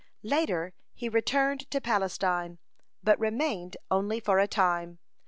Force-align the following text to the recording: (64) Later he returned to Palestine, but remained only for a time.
(64) 0.23 0.29
Later 0.39 0.73
he 0.95 1.09
returned 1.09 1.69
to 1.69 1.79
Palestine, 1.79 2.57
but 3.03 3.19
remained 3.19 3.77
only 3.91 4.19
for 4.19 4.39
a 4.39 4.47
time. 4.47 4.97